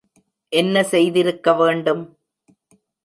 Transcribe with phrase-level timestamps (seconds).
[0.53, 2.03] என்ன செய்திருக்க வேண்டும்?